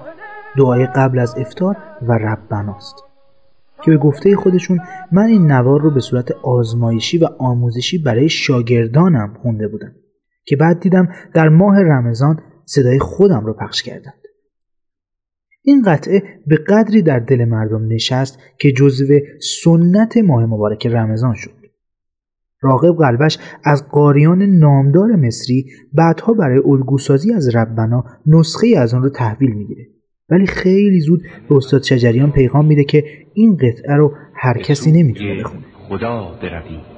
دعای 0.58 0.86
قبل 0.86 1.19
از 1.19 1.36
افطار 1.38 1.78
و 2.02 2.13
ربناست 2.13 2.96
که 3.84 3.91
به 3.91 3.98
گفته 3.98 4.36
خودشون 4.36 4.80
من 5.12 5.26
این 5.26 5.52
نوار 5.52 5.82
رو 5.82 5.91
به 5.91 6.00
صورت 6.00 6.32
آزمایشی 6.32 7.17
و 7.17 7.26
آموزشی 7.39 7.98
برای 7.98 8.30
شاگردانم 8.30 9.38
خونده 9.41 9.67
بودم 9.67 9.91
که 10.46 10.56
بعد 10.56 10.80
دیدم 10.80 11.08
در 11.34 11.50
ماه 11.50 11.80
رمضان 11.80 12.39
صدای 12.65 13.00
خودم 13.00 13.46
رو 13.46 13.54
پخش 13.54 13.84
کردند. 13.84 14.22
این 15.62 15.82
قطعه 15.82 16.24
به 16.48 16.56
قدری 16.56 17.02
در 17.02 17.19
دل 17.19 17.46
مردم 17.46 17.88
نشست 17.88 18.39
که 18.60 18.72
جزو 18.72 19.06
سنت 19.63 20.17
ماه 20.17 20.46
مبارک 20.46 20.88
رمضان 20.88 21.34
شد. 21.34 21.62
راغب 22.63 22.97
قلبش 22.97 23.38
از 23.63 23.89
قاریان 23.89 24.41
نامدار 24.41 25.15
مصری 25.15 25.65
بعدها 25.93 26.34
برای 26.34 26.62
الگوسازی 26.65 27.34
از 27.34 27.56
ربنا 27.56 28.04
نسخه 28.26 28.67
از 28.78 28.93
آن 28.93 29.04
رو 29.04 29.10
تحویل 29.10 29.52
می‌گیره. 29.52 29.88
ولی 30.30 30.45
خیلی 30.45 30.99
زود 30.99 31.21
به 31.49 31.56
استاد 31.56 31.84
شجریان 31.84 32.32
پیغام 32.32 32.65
میده 32.65 32.84
که 32.84 33.04
این 33.34 33.58
قطعه 33.58 33.95
رو 33.95 34.13
هر 34.36 34.58
کسی 34.58 34.91
نمی‌تونه 34.91 35.39
بخونه. 35.39 35.63
خدا 35.89 36.38
بروی 36.41 36.93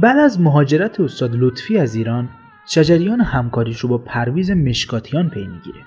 بعد 0.00 0.18
از 0.18 0.40
مهاجرت 0.40 1.00
استاد 1.00 1.30
لطفی 1.34 1.78
از 1.78 1.94
ایران 1.94 2.28
شجریان 2.66 3.20
همکاریش 3.20 3.78
رو 3.78 3.88
با 3.88 3.98
پرویز 3.98 4.50
مشکاتیان 4.50 5.30
پی 5.30 5.46
می‌گیره. 5.46 5.84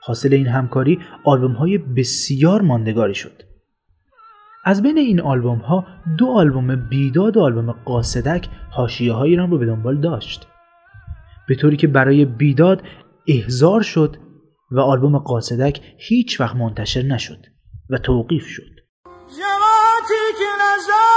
حاصل 0.00 0.34
این 0.34 0.46
همکاری 0.46 1.00
آلبوم 1.24 1.52
های 1.52 1.78
بسیار 1.78 2.62
ماندگاری 2.62 3.14
شد. 3.14 3.42
از 4.64 4.82
بین 4.82 4.98
این 4.98 5.20
آلبوم 5.20 5.58
ها 5.58 5.86
دو 6.18 6.26
آلبوم 6.26 6.88
بیداد 6.88 7.36
و 7.36 7.40
آلبوم 7.40 7.72
قاصدک 7.72 8.48
حاشیه 8.70 9.12
های 9.12 9.36
را 9.36 9.44
رو 9.44 9.58
به 9.58 9.66
دنبال 9.66 10.00
داشت. 10.00 10.46
به 11.48 11.54
طوری 11.54 11.76
که 11.76 11.86
برای 11.86 12.24
بیداد 12.24 12.82
احضار 13.28 13.82
شد 13.82 14.16
و 14.70 14.80
آلبوم 14.80 15.18
قاصدک 15.18 15.80
هیچ 15.98 16.40
وقت 16.40 16.56
منتشر 16.56 17.02
نشد 17.02 17.46
و 17.90 17.98
توقیف 17.98 18.46
شد. 18.46 18.76
جماعتی 19.28 20.22
که 20.38 20.44
نظر 20.62 21.15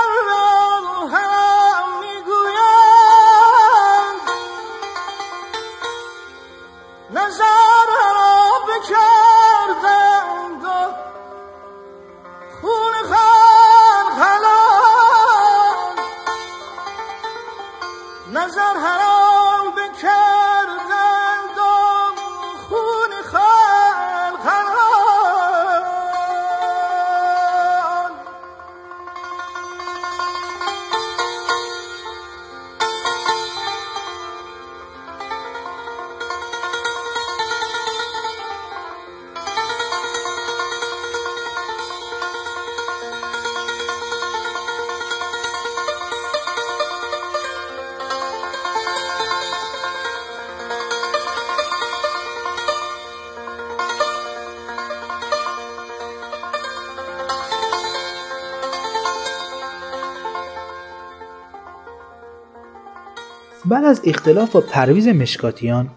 بعد 63.70 63.86
از 63.86 64.02
اختلاف 64.06 64.52
با 64.52 64.62
پرویز 64.62 65.08
مشکاتیان 65.08 65.90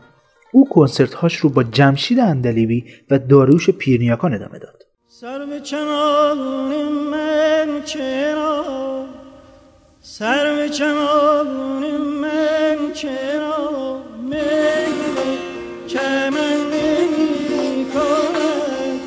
او 0.52 0.68
کنسرتهاش 0.68 1.36
رو 1.36 1.50
با 1.50 1.62
جمشید 1.62 2.18
اندلیبی 2.18 2.84
و 3.10 3.18
داریوش 3.18 3.70
پیرنیاکان 3.70 4.34
ادامه 4.34 4.58
داد. 4.58 4.82
سر 5.08 5.46
به 5.46 5.60
چمان 5.60 6.88
من 6.88 7.82
چرا؟ 7.84 9.04
سر 10.00 10.54
به 10.56 10.68
چمان 10.68 11.96
من 11.96 12.92
چرا؟ 12.94 14.02
چمن 15.92 16.56
نمی 16.72 17.86
کند 17.94 19.00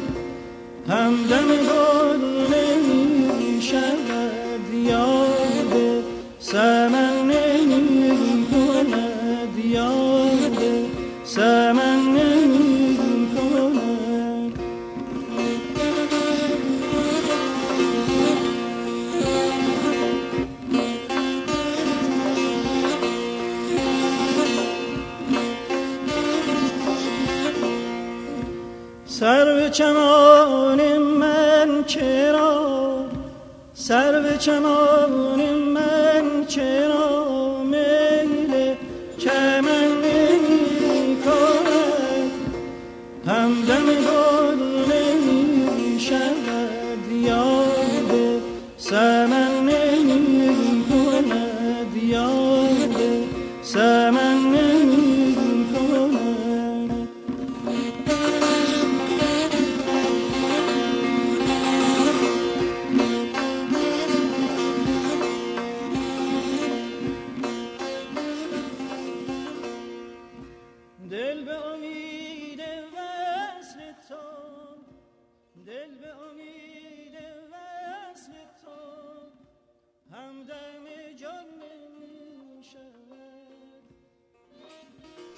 همدم 0.89 1.47
گل 1.47 2.55
نمی 2.55 3.61
شود 3.61 4.73
یاد 4.73 6.03
سمن 6.39 7.27
نمی 7.27 8.34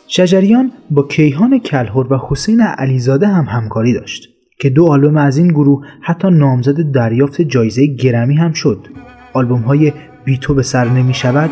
شجریان 0.10 0.72
با 0.91 1.04
کیهان 1.08 1.60
کلهر 1.60 2.13
و 2.13 2.20
حسین 2.30 2.62
علیزاده 2.62 3.28
هم 3.28 3.46
همکاری 3.46 3.93
داشت 3.93 4.30
که 4.60 4.70
دو 4.70 4.86
آلبوم 4.86 5.17
از 5.17 5.38
این 5.38 5.48
گروه 5.48 5.86
حتی 6.02 6.30
نامزد 6.30 6.91
دریافت 6.91 7.41
جایزه 7.41 7.86
گرمی 7.86 8.36
هم 8.36 8.54
شد. 8.54 8.88
آلبوم 9.34 9.62
های 9.62 9.93
بی 10.26 10.38
تو 10.38 10.54
به 10.54 10.63
سر 10.63 10.89
نمی 10.89 11.13
شود 11.13 11.50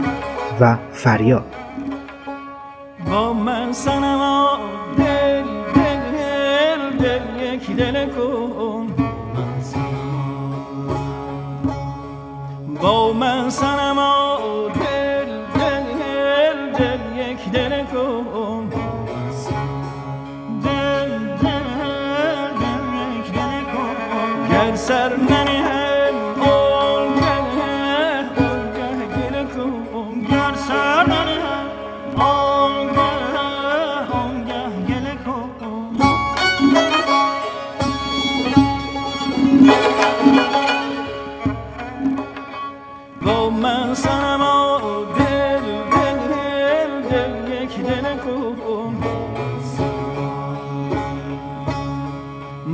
و 0.61 0.77
فریاد. 0.91 1.64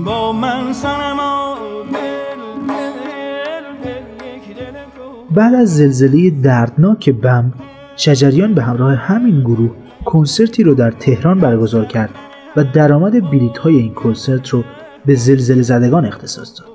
با 0.06 0.32
من 0.34 0.74
سنما 0.74 1.58
بعد 5.36 5.54
از 5.54 5.76
زلزله 5.76 6.30
دردناک 6.30 7.10
بم 7.10 7.54
شجریان 7.96 8.54
به 8.54 8.64
همراه 8.64 8.96
همین 8.96 9.42
گروه 9.42 9.72
کنسرتی 10.06 10.64
رو 10.64 10.74
در 10.74 10.92
تهران 10.92 11.40
برگزار 11.40 11.86
کرد 11.86 12.10
و 12.56 12.64
درآمد 12.64 13.32
بلیط 13.32 13.58
های 13.58 13.76
این 13.76 13.94
کنسرت 13.94 14.50
رو 14.50 14.64
به 15.06 15.16
زلزله 15.16 15.62
زدگان 15.62 16.06
اختصاص 16.06 16.60
داد. 16.60 16.70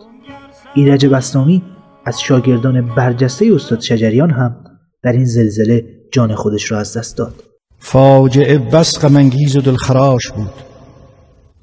ایرج 0.74 1.06
بسنامی 1.06 1.62
از 2.04 2.20
شاگردان 2.20 2.94
برجسته 2.94 3.50
استاد 3.54 3.80
شجریان 3.80 4.30
هم 4.30 4.56
در 5.02 5.12
این 5.12 5.24
زلزله 5.24 5.84
جان 6.12 6.34
خودش 6.34 6.72
را 6.72 6.78
از 6.78 6.96
دست 6.96 7.16
داد. 7.16 7.34
فاجعه 7.78 8.58
بس 8.58 9.00
غمانگیز 9.00 9.56
و 9.56 9.60
دلخراش 9.60 10.30
بود 10.30 10.75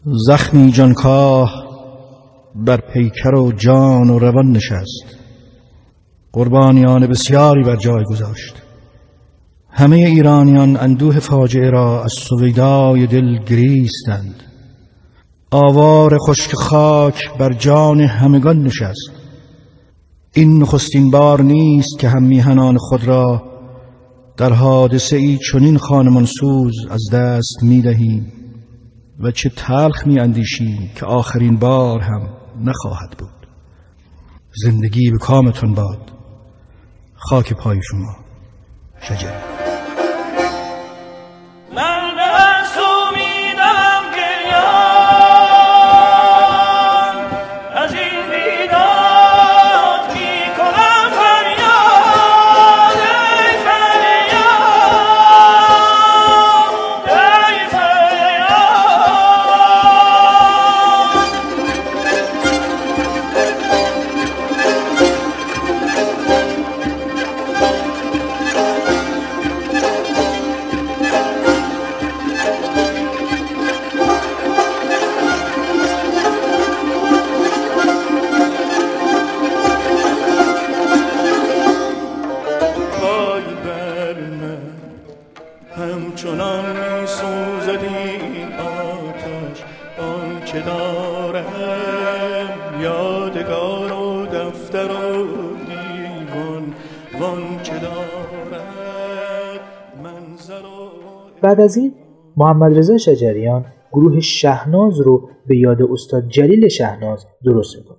زخمی 0.05 0.71
جانکاه 0.71 1.63
بر 2.55 2.77
پیکر 2.93 3.35
و 3.35 3.51
جان 3.51 4.09
و 4.09 4.19
روان 4.19 4.51
نشست. 4.51 5.05
قربانیان 6.33 7.07
بسیاری 7.07 7.63
بر 7.63 7.75
جای 7.75 8.03
گذاشت. 8.03 8.55
همه 9.69 9.95
ایرانیان 9.95 10.77
اندوه 10.77 11.19
فاجعه 11.19 11.69
را 11.69 12.03
از 12.03 12.11
سویدای 12.13 13.07
دل 13.07 13.43
گریستند. 13.43 14.43
آوار 15.51 16.17
خشک 16.27 16.55
خاک 16.55 17.37
بر 17.37 17.53
جان 17.53 17.99
همگان 18.01 18.63
نشست. 18.63 19.11
این 20.33 20.61
نخستین 20.61 21.11
بار 21.11 21.41
نیست 21.41 21.99
که 21.99 22.09
هم 22.09 22.23
میهنان 22.23 22.77
خود 22.77 23.03
را 23.03 23.43
در 24.37 24.53
حادثه 24.53 25.15
ای 25.15 25.39
چنین 25.51 25.77
خانمانسوز 25.77 26.73
از 26.89 27.01
دست 27.11 27.63
می 27.63 27.81
دهیم 27.81 28.42
و 29.23 29.31
چه 29.31 29.49
تلخ 29.49 30.07
می 30.07 30.19
اندیشیم 30.19 30.91
که 30.95 31.05
آخرین 31.05 31.57
بار 31.57 32.01
هم 32.01 32.29
نخواهد 32.59 33.15
بود. 33.17 33.47
زندگی 34.63 35.11
به 35.11 35.17
کامتون 35.17 35.73
باد. 35.73 36.11
خاک 37.15 37.53
پای 37.53 37.79
شما 37.83 38.15
شجر 39.01 39.52
محمد 102.37 102.77
رضا 102.77 102.97
شجریان 102.97 103.65
گروه 103.91 104.19
شهناز 104.19 104.99
رو 104.99 105.29
به 105.47 105.57
یاد 105.57 105.81
استاد 105.81 106.27
جلیل 106.27 106.67
شهناز 106.67 107.25
درست 107.45 107.77
می‌کنه 107.77 107.97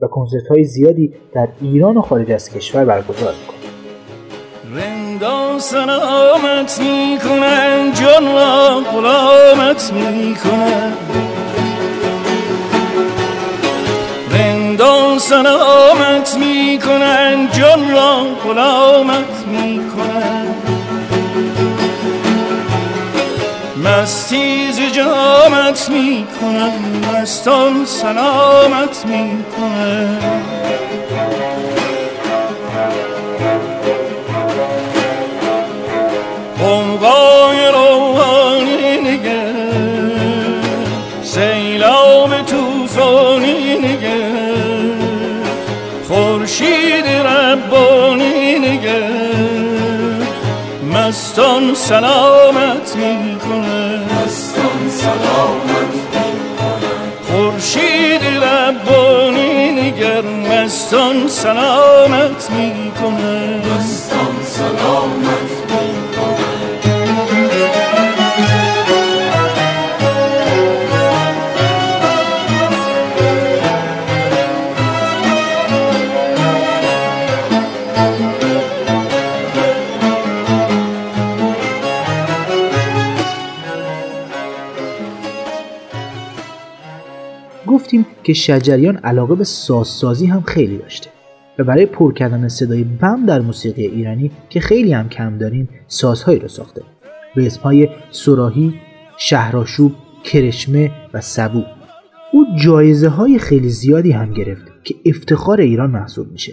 و 0.00 0.06
کنسرت 0.06 0.46
های 0.46 0.64
زیادی 0.64 1.14
در 1.34 1.48
ایران 1.60 1.96
و 1.96 2.02
خارج 2.02 2.30
از 2.32 2.50
کشور 2.50 2.84
برگزار 2.84 3.34
می‌کنه. 3.40 3.62
رندان 4.74 5.58
سلامت 5.58 6.80
می 6.80 7.18
کنن 7.28 7.92
جان 7.92 8.24
را 8.24 8.80
غلامت 8.92 9.92
می 9.92 10.34
کنن 10.34 10.92
رندان 14.34 15.18
سلامت 15.18 16.36
می 16.38 16.78
کنن 16.86 17.48
جان 17.52 17.90
را 17.90 18.24
غلامت 18.44 19.46
می 19.46 19.81
مستی 23.82 24.72
ز 24.72 24.80
جامت 24.92 25.88
می 25.90 26.26
کنن 26.40 26.72
مستان 27.12 27.84
سلامت 27.84 29.06
می 29.06 29.44
کنن 29.56 30.18
قوقای 36.58 37.66
روحانی 37.74 39.00
نگر 39.00 39.52
سیلاب 41.22 42.42
توفانی 42.42 43.78
نگر 43.78 44.32
خورشید 46.08 47.06
ربانی 47.06 48.58
نگر 48.58 49.12
مستان 50.92 51.74
سلامت 51.74 52.96
می‌کنه. 52.96 53.31
مستان 60.92 61.28
سلامت 61.28 62.50
می‌کنه 62.50 62.50
مستان 62.50 63.41
که 88.22 88.32
شجریان 88.32 88.96
علاقه 88.96 89.34
به 89.34 89.44
سازسازی 89.44 90.26
هم 90.26 90.40
خیلی 90.40 90.78
داشته. 90.78 91.10
و 91.58 91.64
برای 91.64 91.86
پر 91.86 92.12
کردن 92.12 92.48
صدای 92.48 92.84
بم 92.84 93.26
در 93.26 93.40
موسیقی 93.40 93.86
ایرانی 93.86 94.30
که 94.48 94.60
خیلی 94.60 94.92
هم 94.92 95.08
کم 95.08 95.38
داریم 95.38 95.68
سازهایی 95.86 96.38
رو 96.38 96.48
ساخته. 96.48 96.82
به 97.36 97.46
اسمهای 97.46 97.88
سراهی، 98.10 98.74
شهراشوب، 99.16 99.92
کرشمه 100.24 100.90
و 101.14 101.20
سبو. 101.20 101.62
او 102.32 102.46
جایزه 102.64 103.08
های 103.08 103.38
خیلی 103.38 103.68
زیادی 103.68 104.10
هم 104.10 104.32
گرفت 104.32 104.64
که 104.84 104.94
افتخار 105.06 105.60
ایران 105.60 105.90
محسوب 105.90 106.32
میشه. 106.32 106.52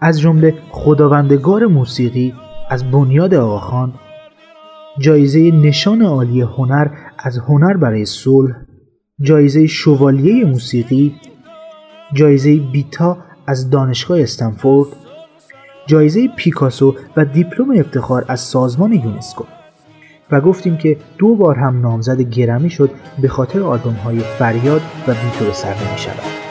از 0.00 0.20
جمله 0.20 0.54
خداوندگار 0.70 1.66
موسیقی 1.66 2.34
از 2.70 2.90
بنیاد 2.90 3.34
آقاخان 3.34 3.94
جایزه 4.98 5.50
نشان 5.50 6.02
عالی 6.02 6.40
هنر 6.40 6.88
از 7.18 7.38
هنر 7.38 7.76
برای 7.76 8.04
صلح 8.04 8.54
جایزه 9.20 9.66
شوالیه 9.66 10.44
موسیقی 10.44 11.14
جایزه 12.12 12.56
بیتا 12.56 13.18
از 13.46 13.70
دانشگاه 13.70 14.20
استنفورد 14.20 14.88
جایزه 15.86 16.28
پیکاسو 16.36 16.94
و 17.16 17.24
دیپلم 17.24 17.70
افتخار 17.70 18.24
از 18.28 18.40
سازمان 18.40 18.92
یونسکو 18.92 19.44
و 20.30 20.40
گفتیم 20.40 20.76
که 20.76 20.96
دو 21.18 21.34
بار 21.34 21.56
هم 21.56 21.80
نامزد 21.80 22.20
گرمی 22.20 22.70
شد 22.70 22.90
به 23.22 23.28
خاطر 23.28 23.62
آلبوم 23.62 23.94
های 23.94 24.18
فریاد 24.18 24.82
و 25.08 25.14
بیتو 25.14 25.44
به 25.44 25.52
سر 25.52 25.74
نمی 25.74 25.98
شود. 25.98 26.45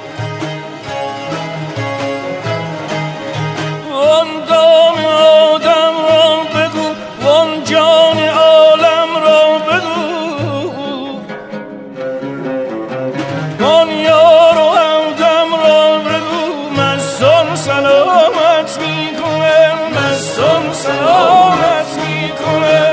مستان 20.75 20.95
سلامت 20.95 22.84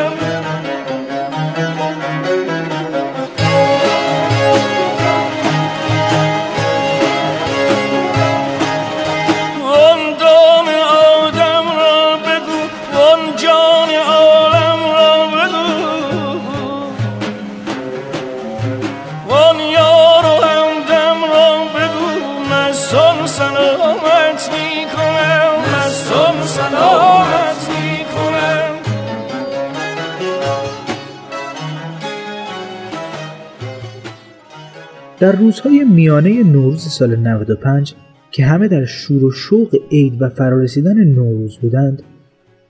در 35.23 35.37
روزهای 35.37 35.85
میانه 35.85 36.43
نوروز 36.43 36.81
سال 36.81 37.17
95 37.17 37.95
که 38.31 38.45
همه 38.45 38.69
در 38.69 38.85
شور 38.85 39.25
و 39.25 39.31
شوق 39.31 39.77
عید 39.91 40.23
و 40.23 40.29
فرارسیدن 40.29 41.05
نوروز 41.05 41.59
بودند 41.59 42.03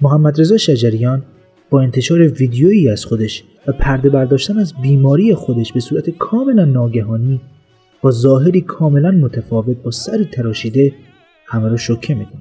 محمد 0.00 0.40
رضا 0.40 0.56
شجریان 0.56 1.22
با 1.70 1.80
انتشار 1.80 2.20
ویدیویی 2.20 2.90
از 2.90 3.04
خودش 3.04 3.44
و 3.66 3.72
پرده 3.72 4.10
برداشتن 4.10 4.58
از 4.58 4.74
بیماری 4.82 5.34
خودش 5.34 5.72
به 5.72 5.80
صورت 5.80 6.10
کاملا 6.10 6.64
ناگهانی 6.64 7.40
با 8.02 8.10
ظاهری 8.10 8.60
کاملا 8.60 9.10
متفاوت 9.10 9.76
با 9.82 9.90
سر 9.90 10.24
تراشیده 10.32 10.92
همه 11.46 11.68
را 11.68 11.76
شوکه 11.76 12.14
می‌کنه. 12.14 12.40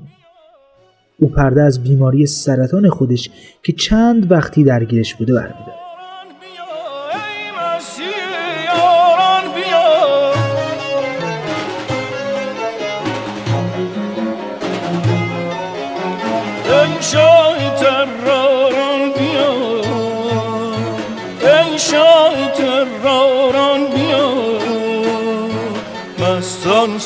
او 1.20 1.30
پرده 1.30 1.62
از 1.62 1.84
بیماری 1.84 2.26
سرطان 2.26 2.90
خودش 2.90 3.30
که 3.64 3.74
چند 3.74 4.32
وقتی 4.32 4.64
درگیرش 4.64 5.16
بوده 5.16 5.34
برمیداره 5.34 5.81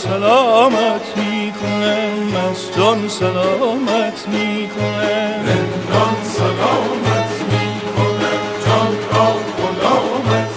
سلامت 0.06 1.18
می‌کنه 1.18 2.10
مستان 2.36 3.08
سلامت 3.08 4.28
می‌کنه. 4.28 5.38
رندان 5.38 6.24
سلامت 6.24 7.32
می‌کنه 7.52 8.32
جان 8.66 8.94
را 9.12 9.34
غلامت 9.60 10.50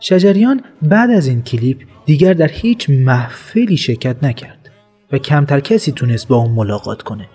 شجریان 0.00 0.64
بعد 0.82 1.10
از 1.10 1.26
این 1.26 1.42
کلیپ 1.42 1.82
دیگر 2.04 2.32
در 2.32 2.48
هیچ 2.48 2.90
محفلی 2.90 3.76
شرکت 3.76 4.24
نکرد 4.24 4.70
و 5.12 5.18
کمتر 5.18 5.60
کسی 5.60 5.92
تونست 5.92 6.28
با 6.28 6.36
اون 6.36 6.50
ملاقات 6.50 7.02
کنه. 7.02 7.28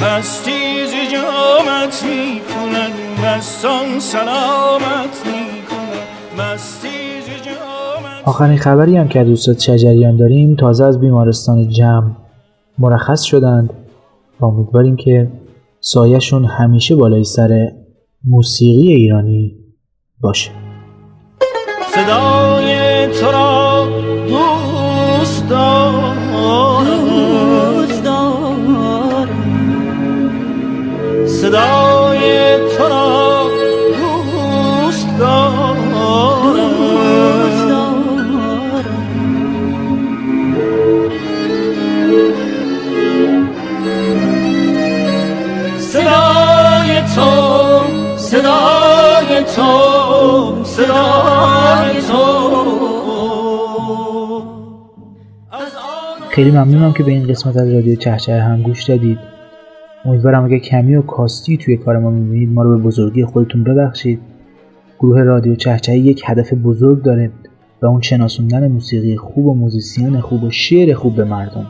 مستی 0.00 0.65
ز 1.90 2.02
جامت 2.02 2.04
می‌کنه 2.04 2.88
مستان 3.24 3.98
سلامت 3.98 5.22
مستی 6.38 6.88
جامت 7.44 8.22
آخرین 8.28 8.58
خبری 8.58 8.96
هم 8.96 9.08
که 9.08 9.20
از 9.20 9.26
دوستات 9.26 9.60
شجریان 9.60 10.16
داریم 10.16 10.54
تازه 10.54 10.84
از 10.84 11.00
بیمارستان 11.00 11.68
جمع 11.68 12.10
مرخص 12.78 13.22
شدند 13.22 13.70
و 14.40 14.44
امیدواریم 14.44 14.96
که 14.96 15.28
سایهشون 15.80 16.44
همیشه 16.44 16.96
بالای 16.96 17.24
سر 17.24 17.72
موسیقی 18.24 18.92
ایرانی 18.92 19.56
باشه. 20.20 20.50
صدای 21.94 23.06
تو 23.06 23.32
را 23.32 23.86
صدای 31.56 32.58
تو 32.76 32.88
را 32.88 33.50
دوست 33.98 35.18
دارم. 35.18 35.86
صدای 45.78 47.00
تو 47.14 47.30
صدای 48.16 49.44
تو 49.56 50.64
صدای 50.64 52.02
تو. 52.08 52.46
خیلی 56.28 56.50
ممنونم 56.50 56.92
که 56.92 57.02
به 57.02 57.10
این 57.10 57.26
قسمت 57.28 57.56
از 57.56 57.72
رادیو 57.72 57.96
چهچه 57.96 58.32
هم 58.32 58.62
گوش 58.62 58.84
دادید. 58.84 59.35
امیدوارم 60.06 60.44
اگه 60.44 60.58
کمی 60.58 60.94
و 60.94 61.02
کاستی 61.02 61.56
توی 61.56 61.76
کار 61.76 61.98
ما 61.98 62.10
می‌بینید 62.10 62.52
ما 62.52 62.62
رو 62.62 62.78
به 62.78 62.82
بزرگی 62.82 63.24
خودتون 63.24 63.64
ببخشید. 63.64 64.20
گروه 64.98 65.22
رادیو 65.22 65.54
چهچه 65.54 65.96
یک 65.96 66.22
هدف 66.26 66.52
بزرگ 66.52 67.02
داره 67.02 67.30
و 67.82 67.86
اون 67.86 68.00
شناسوندن 68.00 68.68
موسیقی 68.68 69.16
خوب 69.16 69.46
و 69.46 69.54
موزیسین 69.54 70.20
خوب 70.20 70.44
و 70.44 70.50
شعر 70.50 70.94
خوب 70.94 71.16
به 71.16 71.24
مردم. 71.24 71.66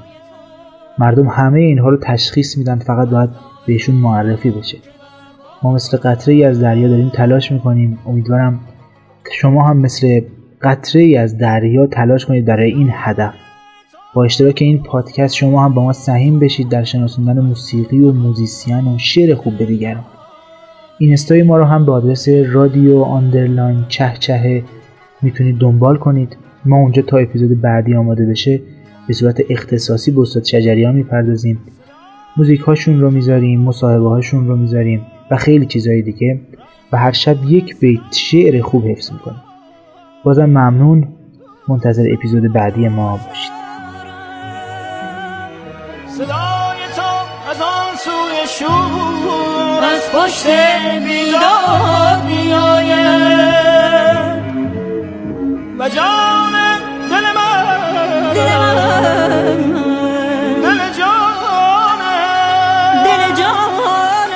مردم 0.99 1.29
همه 1.29 1.61
اینها 1.61 1.89
رو 1.89 1.97
تشخیص 1.97 2.59
میدن 2.59 2.79
فقط 2.79 3.09
باید 3.09 3.31
بهشون 3.67 3.95
معرفی 3.95 4.51
بشه. 4.51 4.79
ما 5.63 5.73
مثل 5.73 5.97
قطره 5.97 6.35
ای 6.35 6.45
از 6.45 6.61
دریا 6.61 6.89
داریم 6.89 7.09
تلاش 7.09 7.53
می‌کنیم. 7.53 7.99
امیدوارم 8.07 8.61
شما 9.33 9.69
هم 9.69 9.77
مثل 9.77 10.21
قطره 10.63 11.03
ای 11.03 11.17
از 11.17 11.39
دریا 11.39 11.87
تلاش 11.87 12.27
کنید 12.27 12.45
برای 12.45 12.73
این 12.73 12.89
هدف. 12.93 13.35
با 14.17 14.25
اشتراک 14.25 14.59
این 14.61 14.83
پادکست 14.83 15.35
شما 15.35 15.65
هم 15.65 15.75
با 15.75 15.83
ما 15.83 15.93
سهیم 15.93 16.39
بشید 16.39 16.69
در 16.69 16.85
شناسوندن 16.85 17.41
موسیقی 17.41 17.99
و 17.99 18.13
موزیسین 18.13 18.95
و 18.95 18.99
شعر 18.99 19.35
خوب 19.35 19.59
به 19.59 19.65
دیگران. 19.65 20.05
اینستای 20.99 21.43
ما 21.43 21.59
رو 21.59 21.65
هم 21.65 21.87
به 21.87 21.93
آدرس 21.93 22.29
رادیو 22.29 22.99
آندرلاین 22.99 23.85
چه 23.89 24.65
می‌تونید 25.23 25.59
دنبال 25.59 25.97
کنید. 25.97 26.37
ما 26.65 26.77
اونجا 26.77 27.03
تا 27.03 27.17
اپیزود 27.17 27.61
بعدی 27.61 27.95
آماده 27.95 28.27
بشه 28.27 28.61
به 29.07 29.15
صورت 29.15 29.41
اختصاصی 29.51 30.11
به 30.11 30.21
استاد 30.21 30.45
شجریان 30.45 30.95
می‌پردازیم. 30.95 31.59
موزیک 32.37 32.61
هاشون 32.61 33.01
رو 33.01 33.11
می‌ذاریم 33.11 33.61
مصاحبه 33.61 34.09
هاشون 34.09 34.49
رو 34.49 34.57
می‌ذاریم 34.57 35.01
و 35.31 35.37
خیلی 35.37 35.67
چیزهای 35.67 36.03
دیگه. 36.03 36.41
و 36.93 36.97
هر 36.97 37.13
شب 37.13 37.37
یک 37.45 37.81
بیت 37.81 38.01
شعر 38.13 38.63
خوب 38.63 38.87
حفظ 38.87 39.13
می‌کنیم. 39.13 39.43
بازم 40.25 40.47
ممنون. 40.47 41.09
منتظر 41.69 42.07
اپیزود 42.13 42.53
بعدی 42.53 42.89
ما 42.89 43.21
باشید. 43.29 43.66
شور 48.59 49.85
از 49.85 50.11
پشت 50.13 50.47
بیداد 51.05 52.25
میآید. 52.27 53.47
و 55.79 55.89
جان 55.89 56.53
دل 57.11 57.25
من 57.37 57.67
دل 60.63 60.79
جانم 60.99 62.03
دل 63.05 63.23
جانم 63.35 64.33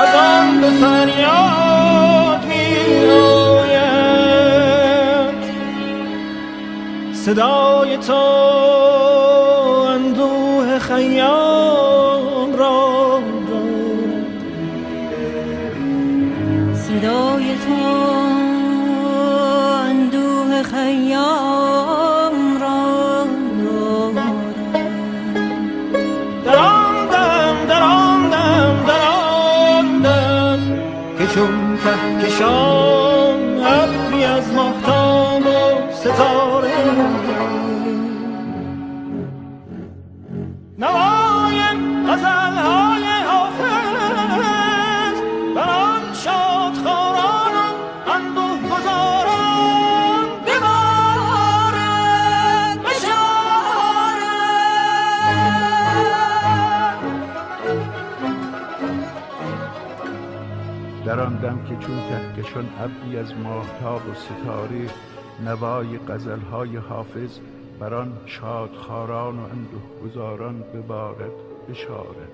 از 0.00 0.14
آن 0.14 0.60
به 0.60 0.70
فریاد 0.70 2.44
میآید. 2.44 3.76
صدای 7.12 7.96
تو 7.96 8.75
کهکشان 31.86 33.64
ابری 33.64 34.24
از 34.24 34.52
ماهتاب 34.52 35.46
و 35.46 35.92
ستاره 35.92 36.45
که 61.80 61.86
چون 61.86 61.96
کهکشان 62.08 62.68
ابری 62.78 63.18
از 63.18 63.34
ماهتاب 63.34 64.08
و 64.08 64.14
ستاره 64.14 64.90
نوای 65.44 65.98
غزلهای 65.98 66.76
حافظ 66.76 67.38
بر 67.80 67.94
آن 67.94 68.12
شادخواران 68.26 69.38
و 69.38 69.42
اندوه 69.42 69.82
گذاران 70.04 70.60
ببارد 70.60 71.32
بشارد 71.68 72.25